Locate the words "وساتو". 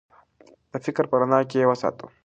1.69-2.05